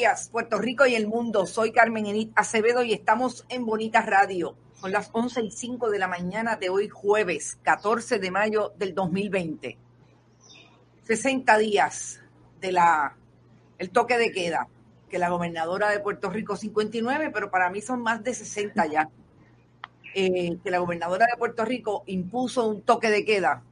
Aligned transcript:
Días, 0.00 0.30
Puerto 0.32 0.56
Rico 0.56 0.86
y 0.86 0.94
el 0.94 1.06
mundo. 1.06 1.44
Soy 1.44 1.72
Carmen 1.72 2.32
Acevedo 2.34 2.82
y 2.82 2.94
estamos 2.94 3.44
en 3.50 3.66
Bonita 3.66 4.00
Radio. 4.00 4.56
Son 4.72 4.92
las 4.92 5.10
11 5.12 5.42
y 5.42 5.50
5 5.50 5.90
de 5.90 5.98
la 5.98 6.08
mañana 6.08 6.56
de 6.56 6.70
hoy, 6.70 6.88
jueves 6.88 7.58
14 7.64 8.18
de 8.18 8.30
mayo 8.30 8.72
del 8.78 8.94
2020. 8.94 9.76
60 11.02 11.58
días 11.58 12.22
de 12.62 12.72
la 12.72 13.14
el 13.76 13.90
toque 13.90 14.16
de 14.16 14.32
queda 14.32 14.68
que 15.10 15.18
la 15.18 15.28
gobernadora 15.28 15.90
de 15.90 16.00
Puerto 16.00 16.30
Rico, 16.30 16.56
59, 16.56 17.30
pero 17.30 17.50
para 17.50 17.68
mí 17.68 17.82
son 17.82 18.00
más 18.00 18.24
de 18.24 18.32
60 18.32 18.86
ya, 18.86 19.10
eh, 20.14 20.56
que 20.64 20.70
la 20.70 20.78
gobernadora 20.78 21.26
de 21.26 21.36
Puerto 21.36 21.62
Rico 21.66 22.04
impuso 22.06 22.66
un 22.66 22.80
toque 22.80 23.10
de 23.10 23.26
queda. 23.26 23.64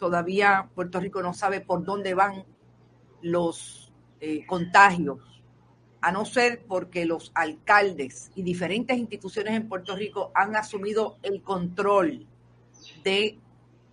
Todavía 0.00 0.70
Puerto 0.74 0.98
Rico 0.98 1.22
no 1.22 1.34
sabe 1.34 1.60
por 1.60 1.84
dónde 1.84 2.14
van 2.14 2.44
los 3.22 3.92
eh, 4.20 4.44
contagios 4.44 5.20
a 6.00 6.12
no 6.12 6.24
ser 6.24 6.64
porque 6.66 7.04
los 7.04 7.32
alcaldes 7.34 8.30
y 8.34 8.42
diferentes 8.42 8.96
instituciones 8.96 9.54
en 9.54 9.68
Puerto 9.68 9.96
Rico 9.96 10.30
han 10.34 10.54
asumido 10.54 11.18
el 11.22 11.42
control 11.42 12.26
de 13.02 13.38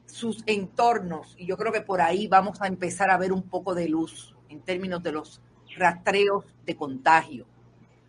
sus 0.06 0.44
entornos. 0.46 1.36
Y 1.38 1.46
yo 1.46 1.58
creo 1.58 1.72
que 1.72 1.82
por 1.82 2.02
ahí 2.02 2.28
vamos 2.28 2.62
a 2.62 2.68
empezar 2.68 3.10
a 3.10 3.18
ver 3.18 3.32
un 3.32 3.44
poco 3.44 3.74
de 3.74 3.90
luz 3.90 4.36
en 4.50 4.62
términos 4.62 5.02
de 5.02 5.12
los 5.12 5.42
rastreos 5.76 6.46
de 6.66 6.76
contagio. 6.76 7.46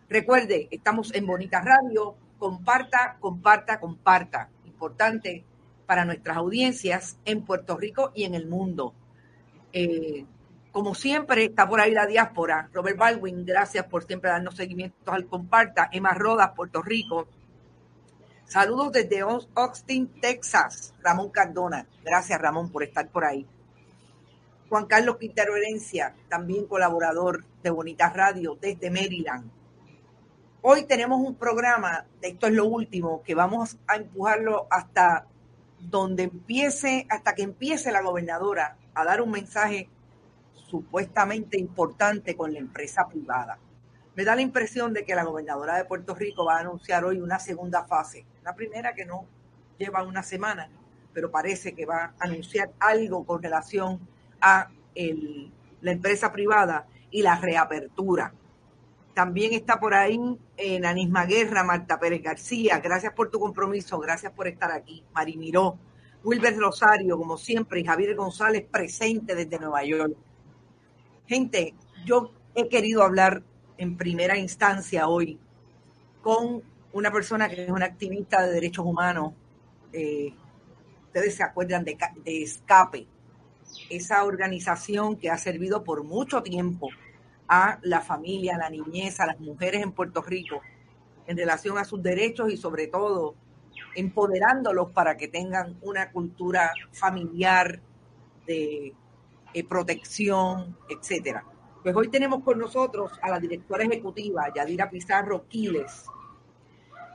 Recuerde, 0.09 0.67
estamos 0.71 1.13
en 1.13 1.25
Bonita 1.25 1.61
Radio. 1.61 2.15
Comparta, 2.37 3.17
comparta, 3.19 3.79
comparta. 3.79 4.49
Importante 4.65 5.43
para 5.85 6.05
nuestras 6.05 6.37
audiencias 6.37 7.17
en 7.25 7.41
Puerto 7.41 7.77
Rico 7.77 8.11
y 8.13 8.23
en 8.25 8.35
el 8.35 8.47
mundo. 8.47 8.93
Eh, 9.73 10.25
como 10.77 10.93
siempre, 10.93 11.45
está 11.45 11.67
por 11.67 11.81
ahí 11.81 11.91
la 11.91 12.05
diáspora. 12.05 12.69
Robert 12.71 12.99
Baldwin, 12.99 13.43
gracias 13.43 13.83
por 13.87 14.05
siempre 14.05 14.29
darnos 14.29 14.55
seguimiento 14.55 15.11
al 15.11 15.25
comparta. 15.25 15.89
Emma 15.91 16.13
Rodas, 16.13 16.51
Puerto 16.55 16.83
Rico. 16.83 17.27
Saludos 18.45 18.91
desde 18.91 19.21
Austin, 19.55 20.21
Texas. 20.21 20.93
Ramón 21.01 21.31
Cardona. 21.31 21.87
Gracias, 22.03 22.39
Ramón, 22.39 22.71
por 22.71 22.83
estar 22.83 23.09
por 23.09 23.25
ahí. 23.25 23.47
Juan 24.69 24.85
Carlos 24.85 25.17
Quintero 25.17 25.55
Herencia, 25.55 26.13
también 26.29 26.67
colaborador 26.67 27.43
de 27.63 27.71
Bonitas 27.71 28.13
Radio 28.13 28.55
desde 28.61 28.91
Maryland. 28.91 29.49
Hoy 30.61 30.83
tenemos 30.83 31.19
un 31.21 31.33
programa, 31.33 32.05
esto 32.21 32.45
es 32.45 32.53
lo 32.53 32.67
último, 32.67 33.23
que 33.23 33.33
vamos 33.33 33.79
a 33.87 33.95
empujarlo 33.95 34.67
hasta 34.69 35.25
donde 35.79 36.21
empiece, 36.21 37.07
hasta 37.09 37.33
que 37.33 37.41
empiece 37.41 37.91
la 37.91 38.03
gobernadora 38.03 38.77
a 38.93 39.03
dar 39.03 39.23
un 39.23 39.31
mensaje 39.31 39.89
supuestamente 40.67 41.57
importante 41.57 42.35
con 42.35 42.53
la 42.53 42.59
empresa 42.59 43.07
privada. 43.07 43.57
Me 44.15 44.23
da 44.23 44.35
la 44.35 44.41
impresión 44.41 44.93
de 44.93 45.05
que 45.05 45.15
la 45.15 45.23
gobernadora 45.23 45.77
de 45.77 45.85
Puerto 45.85 46.15
Rico 46.15 46.45
va 46.45 46.57
a 46.57 46.59
anunciar 46.61 47.05
hoy 47.05 47.19
una 47.19 47.39
segunda 47.39 47.85
fase, 47.85 48.25
una 48.41 48.53
primera 48.53 48.93
que 48.93 49.05
no 49.05 49.25
lleva 49.77 50.03
una 50.03 50.23
semana, 50.23 50.69
pero 51.13 51.31
parece 51.31 51.73
que 51.73 51.85
va 51.85 52.13
a 52.19 52.25
anunciar 52.25 52.71
algo 52.79 53.25
con 53.25 53.41
relación 53.41 53.99
a 54.41 54.69
la 55.81 55.91
empresa 55.91 56.31
privada 56.31 56.87
y 57.11 57.21
la 57.21 57.39
reapertura. 57.39 58.33
También 59.13 59.53
está 59.53 59.79
por 59.79 59.93
ahí 59.93 60.19
en 60.57 60.83
eh, 60.83 60.87
Anisma 60.87 61.25
Guerra, 61.25 61.63
Marta 61.63 61.99
Pérez 61.99 62.21
García. 62.21 62.79
Gracias 62.79 63.13
por 63.13 63.31
tu 63.31 63.39
compromiso, 63.39 63.97
gracias 63.99 64.31
por 64.31 64.47
estar 64.47 64.71
aquí. 64.71 65.03
Mari 65.13 65.37
Miró, 65.37 65.77
Wilber 66.23 66.55
Rosario, 66.55 67.17
como 67.17 67.37
siempre, 67.37 67.79
y 67.79 67.85
Javier 67.85 68.15
González 68.15 68.65
presente 68.69 69.33
desde 69.33 69.59
Nueva 69.59 69.83
York. 69.83 70.15
Gente, 71.27 71.73
yo 72.05 72.31
he 72.55 72.69
querido 72.69 73.03
hablar 73.03 73.43
en 73.77 73.97
primera 73.97 74.37
instancia 74.37 75.07
hoy 75.09 75.37
con 76.21 76.63
una 76.93 77.11
persona 77.11 77.49
que 77.49 77.65
es 77.65 77.69
una 77.69 77.85
activista 77.85 78.45
de 78.45 78.53
derechos 78.53 78.85
humanos. 78.85 79.33
Eh, 79.91 80.33
ustedes 81.07 81.35
se 81.35 81.43
acuerdan 81.43 81.83
de, 81.83 81.97
de 82.23 82.43
Escape, 82.43 83.07
esa 83.89 84.23
organización 84.23 85.17
que 85.17 85.29
ha 85.29 85.37
servido 85.37 85.83
por 85.83 86.03
mucho 86.03 86.41
tiempo 86.41 86.89
a 87.49 87.79
la 87.81 87.99
familia, 87.99 88.55
a 88.55 88.59
la 88.59 88.69
niñez, 88.69 89.19
a 89.19 89.25
las 89.25 89.39
mujeres 89.39 89.83
en 89.83 89.91
Puerto 89.91 90.21
Rico 90.21 90.61
en 91.27 91.37
relación 91.37 91.77
a 91.77 91.83
sus 91.83 92.01
derechos 92.01 92.51
y 92.51 92.57
sobre 92.57 92.87
todo 92.87 93.35
empoderándolos 93.95 94.91
para 94.91 95.17
que 95.17 95.27
tengan 95.27 95.77
una 95.81 96.09
cultura 96.11 96.71
familiar 96.93 97.81
de 98.45 98.93
eh, 99.53 99.63
protección, 99.63 100.77
etcétera. 100.89 101.43
Pues 101.83 101.95
hoy 101.95 102.09
tenemos 102.09 102.43
con 102.43 102.59
nosotros 102.59 103.11
a 103.21 103.29
la 103.29 103.39
directora 103.39 103.83
ejecutiva, 103.83 104.51
Yadira 104.53 104.89
Pizarro 104.89 105.47
Quiles. 105.47 106.05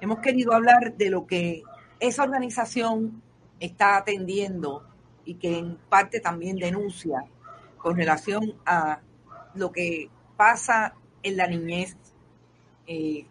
Hemos 0.01 0.21
querido 0.21 0.53
hablar 0.53 0.97
de 0.97 1.11
lo 1.11 1.27
que 1.27 1.63
esa 2.01 2.25
organización 2.25 3.23
está 3.61 3.97
atendiendo 3.97 4.85
y 5.25 5.35
que 5.35 5.59
en 5.59 5.77
parte 5.89 6.21
también 6.21 6.57
denuncia 6.57 7.25
con 7.77 7.97
relación 7.97 8.55
a 8.65 9.01
lo 9.55 9.71
que 9.71 10.09
pasa 10.37 10.95
en 11.23 11.37
la 11.37 11.47
niñez, 11.47 11.97
eh, 12.87 13.27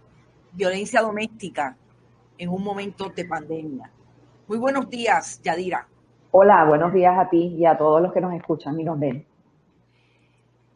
violencia 0.53 1.01
doméstica 1.01 1.75
en 2.37 2.49
un 2.49 2.63
momento 2.63 3.09
de 3.09 3.25
pandemia. 3.25 3.91
Muy 4.47 4.57
buenos 4.57 4.89
días, 4.89 5.41
Yadira. 5.43 5.87
Hola, 6.33 6.63
buenos 6.63 6.93
días 6.93 7.17
a 7.19 7.29
ti 7.29 7.57
y 7.57 7.65
a 7.65 7.77
todos 7.77 8.01
los 8.01 8.13
que 8.13 8.21
nos 8.21 8.33
escuchan 8.33 8.79
y 8.79 8.85
nos 8.85 8.97
ven. 8.97 9.25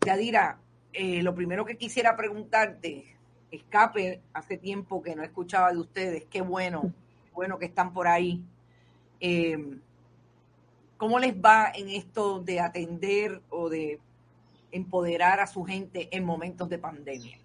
Yadira, 0.06 0.58
eh, 0.92 1.24
lo 1.24 1.34
primero 1.34 1.64
que 1.64 1.78
quisiera 1.78 2.18
preguntarte, 2.18 3.06
escape, 3.50 4.22
hace 4.34 4.58
tiempo 4.58 5.02
que 5.02 5.16
no 5.16 5.24
escuchaba 5.24 5.72
de 5.72 5.80
ustedes, 5.80 6.26
qué 6.26 6.42
bueno, 6.42 6.92
bueno 7.34 7.58
que 7.58 7.68
están 7.68 7.94
por 7.94 8.06
ahí. 8.06 8.44
Eh, 9.22 9.78
¿Cómo 10.98 11.20
les 11.20 11.34
va 11.34 11.72
en 11.74 11.88
esto 11.88 12.42
de 12.42 12.60
atender 12.60 13.42
o 13.50 13.70
de 13.70 14.02
empoderar 14.74 15.40
a 15.40 15.48
su 15.48 15.64
gente 15.64 16.10
en 16.12 16.26
momentos 16.26 16.68
de 16.68 16.80
pandemia? 16.80 17.38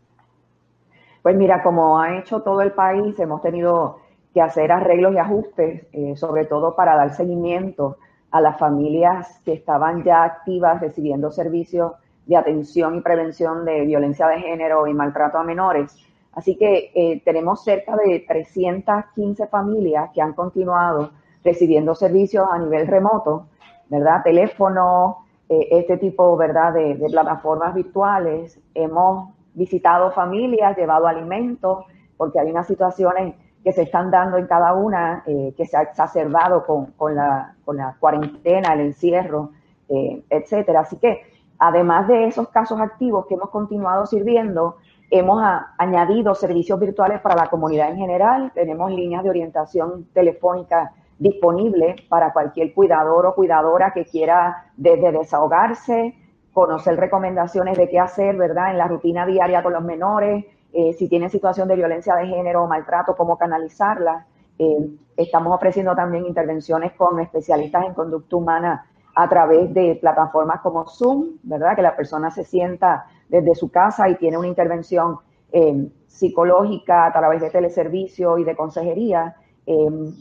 Pues 1.23 1.37
mira, 1.37 1.63
como 1.63 2.01
ha 2.01 2.19
hecho 2.19 2.43
todo 2.43 2.61
el 2.61 2.73
país, 2.73 3.17
hemos 3.21 3.41
tenido 3.41 4.01
que 4.33 4.41
hacer 4.41 4.71
arreglos 4.73 5.15
y 5.15 5.19
ajustes, 5.19 5.87
eh, 5.93 6.17
sobre 6.17 6.45
todo 6.45 6.77
para 6.77 6.95
dar 6.97 7.15
seguimiento 7.15 7.97
a 8.31 8.41
las 8.41 8.59
familias 8.59 9.41
que 9.45 9.53
estaban 9.53 10.05
ya 10.05 10.23
activas 10.23 10.81
recibiendo 10.81 11.31
servicios 11.31 11.93
de 12.27 12.37
atención 12.37 12.97
y 12.97 13.01
prevención 13.01 13.65
de 13.65 13.85
violencia 13.85 14.29
de 14.29 14.39
género 14.39 14.87
y 14.87 14.95
maltrato 14.95 15.39
a 15.39 15.43
menores. 15.43 15.97
Así 16.33 16.57
que 16.57 16.93
eh, 16.95 17.21
tenemos 17.25 17.65
cerca 17.65 17.97
de 17.97 18.25
315 18.27 19.49
familias 19.49 20.11
que 20.15 20.23
han 20.23 20.35
continuado 20.35 21.11
recibiendo 21.43 21.95
servicios 21.95 22.47
a 22.49 22.59
nivel 22.59 22.87
remoto, 22.87 23.47
¿verdad? 23.89 24.23
Teléfono, 24.23 25.27
eh, 25.49 25.67
este 25.73 25.97
tipo, 25.97 26.37
¿verdad? 26.37 26.73
De, 26.73 26.95
de 26.95 27.09
plataformas 27.09 27.75
virtuales. 27.75 28.61
Hemos 28.75 29.31
visitado 29.55 30.13
familias, 30.13 30.77
llevado 30.77 31.09
alimentos, 31.09 31.85
porque 32.17 32.39
hay 32.39 32.51
unas 32.51 32.69
situaciones 32.69 33.35
que 33.63 33.73
se 33.73 33.83
están 33.83 34.11
dando 34.11 34.39
en 34.39 34.47
cada 34.47 34.75
una, 34.75 35.23
eh, 35.27 35.55
que 35.57 35.67
se 35.67 35.77
ha 35.77 35.83
exacerbado 35.83 36.65
con, 36.65 36.87
con, 36.93 37.15
la, 37.15 37.55
con, 37.65 37.77
la, 37.77 37.97
cuarentena, 37.99 38.73
el 38.75 38.81
encierro, 38.81 39.51
eh, 39.89 40.23
etcétera. 40.31 40.81
Así 40.81 40.97
que, 40.97 41.23
además 41.59 42.09
de 42.09 42.27
esos 42.27 42.49
casos 42.49 42.81
activos 42.81 43.27
que 43.27 43.35
hemos 43.35 43.51
continuado 43.51 44.07
sirviendo, 44.07 44.77
Hemos 45.13 45.43
añadido 45.77 46.37
servicios 46.37 46.79
virtuales 46.79 47.21
para 47.21 47.35
la 47.35 47.49
comunidad 47.49 47.91
en 47.91 47.97
general. 47.97 48.53
Tenemos 48.55 48.93
líneas 48.93 49.25
de 49.25 49.31
orientación 49.31 50.07
telefónica 50.15 50.93
disponibles 51.19 52.01
para 52.03 52.33
cualquier 52.33 52.73
cuidador 52.73 53.27
o 53.27 53.35
cuidadora 53.35 53.93
que 53.93 54.05
quiera 54.05 54.71
desde 54.77 55.11
desahogarse, 55.11 56.15
conocer 56.53 56.97
recomendaciones 56.97 57.77
de 57.77 57.89
qué 57.89 57.99
hacer, 57.99 58.37
¿verdad? 58.37 58.71
En 58.71 58.79
la 58.79 58.87
rutina 58.87 59.27
diaria 59.27 59.65
con 59.65 59.73
los 59.73 59.83
menores, 59.83 60.45
eh, 60.73 60.93
si 60.93 61.09
tienen 61.09 61.31
situación 61.31 61.69
de 61.69 61.77
violencia 61.77 62.15
de 62.15 62.27
género 62.27 62.63
o 62.63 62.69
maltrato, 62.69 63.17
cómo 63.17 63.37
canalizarla. 63.37 64.27
Eh, 64.59 64.91
estamos 65.17 65.55
ofreciendo 65.55 65.95
también 65.95 66.27
intervenciones 66.27 66.93
con 66.93 67.19
especialistas 67.21 67.87
en 67.87 67.95
conducta 67.95 68.37
humana 68.37 68.87
a 69.15 69.29
través 69.29 69.73
de 69.75 69.99
plataformas 70.01 70.61
como 70.61 70.87
Zoom, 70.87 71.39
¿verdad? 71.43 71.75
Que 71.75 71.83
la 71.83 71.97
persona 71.97 72.31
se 72.31 72.45
sienta 72.45 73.07
desde 73.29 73.55
su 73.55 73.71
casa 73.71 74.09
y 74.09 74.17
tiene 74.17 74.39
una 74.39 74.47
intervención 74.47 75.19
eh, 75.53 75.89
psicológica 76.07 77.07
a 77.07 77.13
través 77.13 77.41
de 77.41 77.51
teleservicio 77.51 78.39
y 78.39 78.45
de 78.45 78.57
consejería, 78.57 79.37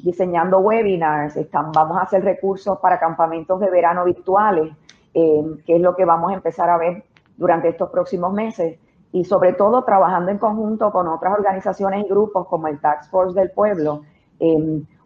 diseñando 0.04 0.60
webinars, 0.60 1.36
están, 1.36 1.72
vamos 1.72 1.98
a 1.98 2.02
hacer 2.02 2.24
recursos 2.24 2.78
para 2.78 3.00
campamentos 3.00 3.60
de 3.60 3.72
verano 3.72 4.06
virtuales, 4.06 4.72
que 5.12 5.76
es 5.76 5.82
lo 5.82 5.96
que 5.96 6.06
vamos 6.06 6.32
a 6.32 6.36
empezar 6.36 6.70
a 6.70 6.78
ver 6.78 7.04
durante 7.36 7.70
estos 7.70 7.90
próximos 7.90 8.32
meses, 8.32 8.78
y 9.12 9.26
sobre 9.26 9.54
todo 9.54 9.84
trabajando 9.84 10.32
en 10.32 10.38
conjunto 10.38 10.92
con 10.92 11.08
otras 11.08 11.34
organizaciones 11.34 12.06
y 12.06 12.10
grupos 12.10 12.48
como 12.48 12.68
el 12.68 12.80
Tax 12.80 13.10
Force 13.10 13.40
del 13.40 13.52
Pueblo, 13.52 14.04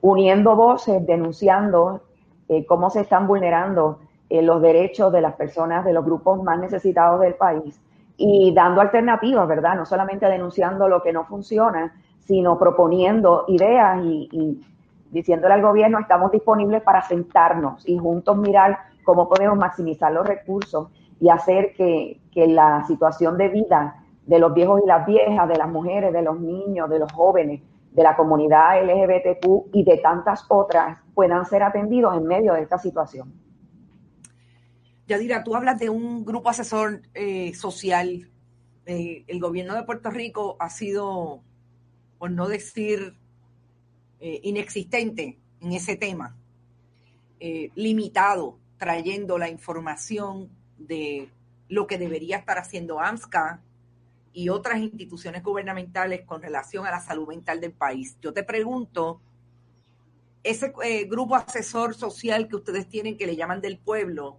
uniendo 0.01 0.55
voces, 0.55 1.05
denunciando 1.05 2.01
cómo 2.67 2.89
se 2.89 3.01
están 3.01 3.27
vulnerando 3.27 3.99
los 4.29 4.61
derechos 4.61 5.11
de 5.11 5.21
las 5.21 5.35
personas 5.35 5.85
de 5.85 5.93
los 5.93 6.03
grupos 6.03 6.43
más 6.43 6.59
necesitados 6.59 7.21
del 7.21 7.35
país 7.35 7.79
y 8.17 8.53
dando 8.53 8.81
alternativas, 8.81 9.47
¿verdad? 9.47 9.75
No 9.75 9.85
solamente 9.85 10.27
denunciando 10.27 10.87
lo 10.87 11.01
que 11.01 11.13
no 11.13 11.25
funciona, 11.25 11.93
sino 12.19 12.59
proponiendo 12.59 13.45
ideas 13.47 13.99
y, 14.03 14.61
diciéndole 15.11 15.53
al 15.53 15.61
gobierno, 15.61 15.99
estamos 15.99 16.31
disponibles 16.31 16.81
para 16.83 17.01
sentarnos 17.01 17.87
y 17.87 17.97
juntos 17.97 18.37
mirar 18.37 18.77
cómo 19.03 19.27
podemos 19.29 19.57
maximizar 19.57 20.11
los 20.11 20.27
recursos 20.27 20.89
y 21.23 21.29
hacer 21.29 21.71
que, 21.73 22.19
que 22.33 22.47
la 22.47 22.83
situación 22.85 23.37
de 23.37 23.47
vida 23.47 24.03
de 24.25 24.39
los 24.39 24.53
viejos 24.53 24.81
y 24.83 24.87
las 24.87 25.05
viejas, 25.05 25.47
de 25.47 25.55
las 25.55 25.69
mujeres, 25.69 26.11
de 26.11 26.21
los 26.21 26.37
niños, 26.37 26.89
de 26.89 26.99
los 26.99 27.09
jóvenes, 27.13 27.61
de 27.93 28.03
la 28.03 28.17
comunidad 28.17 28.83
LGBTQ 28.83 29.73
y 29.73 29.85
de 29.85 29.99
tantas 29.99 30.43
otras 30.49 30.99
puedan 31.13 31.45
ser 31.45 31.63
atendidos 31.63 32.17
en 32.17 32.25
medio 32.25 32.51
de 32.51 32.63
esta 32.63 32.77
situación. 32.77 33.31
Yadira, 35.07 35.45
tú 35.45 35.55
hablas 35.55 35.79
de 35.79 35.89
un 35.89 36.25
grupo 36.25 36.49
asesor 36.49 37.03
eh, 37.13 37.53
social. 37.53 38.29
Eh, 38.85 39.23
el 39.25 39.39
gobierno 39.39 39.75
de 39.75 39.83
Puerto 39.83 40.09
Rico 40.09 40.57
ha 40.59 40.69
sido, 40.69 41.41
por 42.17 42.31
no 42.31 42.49
decir 42.49 43.15
eh, 44.19 44.41
inexistente 44.43 45.39
en 45.61 45.71
ese 45.71 45.95
tema, 45.95 46.35
limitado, 47.75 48.57
trayendo 48.77 49.37
la 49.37 49.49
información 49.49 50.49
de 50.87 51.29
lo 51.69 51.87
que 51.87 51.97
debería 51.97 52.37
estar 52.37 52.57
haciendo 52.57 52.99
AMSCA 52.99 53.61
y 54.33 54.49
otras 54.49 54.79
instituciones 54.79 55.43
gubernamentales 55.43 56.21
con 56.25 56.41
relación 56.41 56.85
a 56.85 56.91
la 56.91 56.99
salud 56.99 57.27
mental 57.27 57.61
del 57.61 57.71
país. 57.71 58.17
Yo 58.21 58.33
te 58.33 58.43
pregunto, 58.43 59.21
ese 60.43 60.73
grupo 61.07 61.35
asesor 61.35 61.93
social 61.93 62.47
que 62.47 62.57
ustedes 62.57 62.87
tienen, 62.87 63.17
que 63.17 63.27
le 63.27 63.35
llaman 63.35 63.61
del 63.61 63.77
pueblo, 63.77 64.37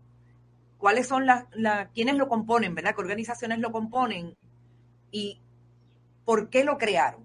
cuáles 0.79 1.07
son 1.07 1.27
las, 1.27 1.47
la, 1.53 1.89
quiénes 1.95 2.17
lo 2.17 2.29
componen, 2.29 2.75
¿verdad? 2.75 2.95
¿Qué 2.95 3.01
organizaciones 3.01 3.59
lo 3.59 3.73
componen? 3.73 4.37
¿Y 5.11 5.41
por 6.25 6.51
qué 6.51 6.65
lo 6.65 6.77
crearon? 6.77 7.25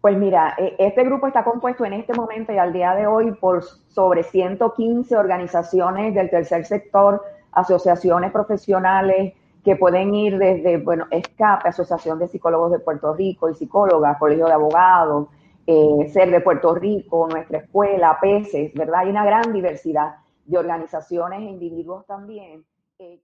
Pues 0.00 0.16
mira, 0.16 0.54
e, 0.58 0.76
este 0.78 1.02
grupo 1.02 1.26
está 1.26 1.42
compuesto 1.42 1.84
en 1.84 1.94
este 1.94 2.12
momento 2.12 2.52
y 2.52 2.58
al 2.58 2.72
día 2.72 2.94
de 2.94 3.06
hoy 3.06 3.32
por 3.32 3.64
sobre 3.64 4.22
115 4.22 5.16
organizaciones 5.16 6.14
del 6.14 6.30
tercer 6.30 6.66
sector, 6.66 7.22
asociaciones 7.54 8.32
profesionales 8.32 9.34
que 9.64 9.76
pueden 9.76 10.14
ir 10.14 10.36
desde, 10.36 10.76
bueno, 10.78 11.06
Escape, 11.10 11.68
Asociación 11.68 12.18
de 12.18 12.28
Psicólogos 12.28 12.70
de 12.72 12.78
Puerto 12.80 13.14
Rico 13.14 13.48
y 13.48 13.54
Psicólogas, 13.54 14.18
Colegio 14.18 14.46
de 14.46 14.52
Abogados, 14.52 15.28
eh, 15.66 16.10
Ser 16.12 16.30
de 16.30 16.40
Puerto 16.40 16.74
Rico, 16.74 17.26
nuestra 17.30 17.58
escuela, 17.58 18.18
PECES, 18.20 18.74
¿verdad? 18.74 19.00
Hay 19.00 19.08
una 19.08 19.24
gran 19.24 19.52
diversidad 19.52 20.16
de 20.44 20.58
organizaciones 20.58 21.40
e 21.40 21.44
individuos 21.44 22.04
también. 22.06 22.64
Eh. 22.98 23.20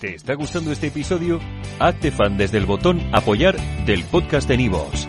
¿Te 0.00 0.14
está 0.14 0.34
gustando 0.34 0.70
este 0.70 0.88
episodio? 0.88 1.40
Hazte 1.80 2.12
fan 2.12 2.36
desde 2.36 2.58
el 2.58 2.66
botón 2.66 3.00
apoyar 3.12 3.56
del 3.86 4.04
podcast 4.04 4.48
de 4.48 4.56
Nivos. 4.56 5.08